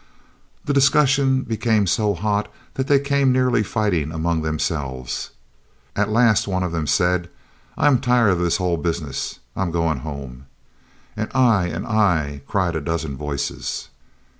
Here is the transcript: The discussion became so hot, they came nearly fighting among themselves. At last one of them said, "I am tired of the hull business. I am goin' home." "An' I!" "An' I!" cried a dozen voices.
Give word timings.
The 0.65 0.73
discussion 0.73 1.43
became 1.43 1.85
so 1.85 2.15
hot, 2.15 2.51
they 2.73 2.99
came 2.99 3.31
nearly 3.31 3.61
fighting 3.61 4.11
among 4.11 4.41
themselves. 4.41 5.29
At 5.95 6.09
last 6.09 6.47
one 6.47 6.63
of 6.63 6.71
them 6.71 6.87
said, 6.87 7.29
"I 7.77 7.85
am 7.85 7.99
tired 7.99 8.29
of 8.31 8.39
the 8.39 8.49
hull 8.49 8.77
business. 8.77 9.37
I 9.55 9.61
am 9.61 9.69
goin' 9.69 9.99
home." 9.99 10.47
"An' 11.15 11.29
I!" 11.35 11.67
"An' 11.67 11.85
I!" 11.85 12.41
cried 12.47 12.75
a 12.75 12.81
dozen 12.81 13.15
voices. 13.15 13.89